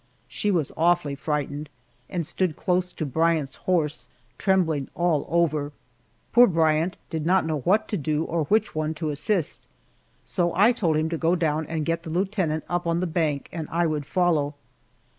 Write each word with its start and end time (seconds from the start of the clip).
She 0.27 0.49
was 0.49 0.71
awfully 0.75 1.13
frightened 1.13 1.69
and 2.09 2.25
stood 2.25 2.55
close 2.55 2.91
to 2.91 3.05
Bryant's 3.05 3.57
horse, 3.69 4.09
trembling 4.39 4.87
all 4.95 5.27
over. 5.29 5.73
Poor 6.31 6.47
Bryant 6.47 6.97
did 7.11 7.23
not 7.23 7.45
know 7.45 7.59
what 7.59 7.87
to 7.89 7.97
do 7.97 8.23
or 8.23 8.45
which 8.45 8.73
one 8.73 8.95
to 8.95 9.11
assist, 9.11 9.67
so 10.25 10.55
I 10.55 10.71
told 10.71 10.97
him 10.97 11.07
to 11.09 11.19
go 11.19 11.35
down 11.35 11.67
and 11.67 11.85
get 11.85 12.01
the 12.01 12.09
lieutenant 12.09 12.63
up 12.67 12.87
on 12.87 12.99
the 12.99 13.05
bank 13.05 13.47
and 13.51 13.67
I 13.69 13.85
would 13.85 14.07
follow. 14.07 14.55